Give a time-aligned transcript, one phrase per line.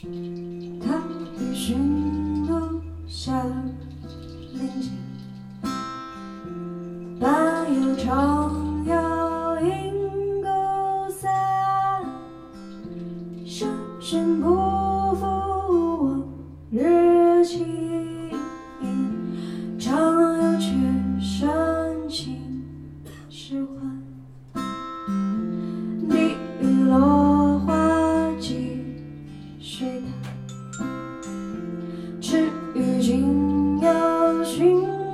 [0.00, 0.06] 踏
[1.36, 3.34] 遍寻路乡
[4.52, 4.98] 林间
[13.44, 13.68] 声
[14.00, 14.77] 声
[34.68, 35.07] sing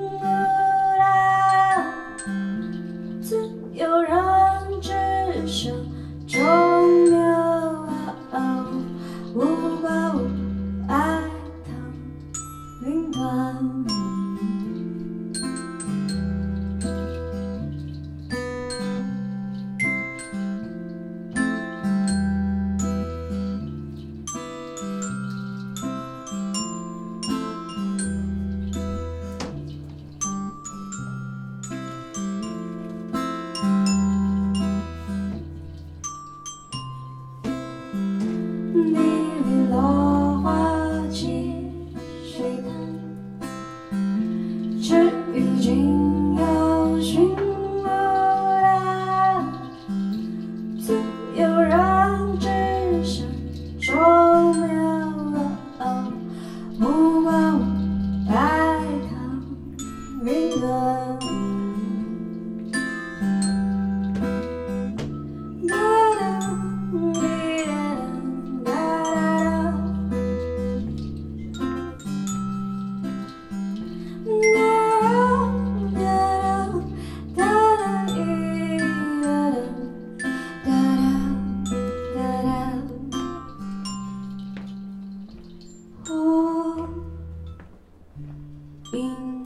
[88.95, 89.45] 萤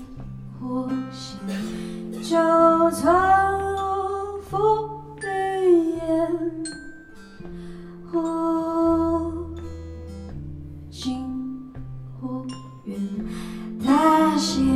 [0.61, 1.41] 火线，
[2.23, 2.37] 就
[2.91, 4.57] 藏入浮
[5.23, 5.27] 语
[5.97, 6.05] 烟。
[10.91, 11.73] 星
[12.21, 12.45] 火
[12.85, 13.27] 云，
[13.83, 14.68] 他心。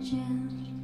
[0.00, 0.77] 间。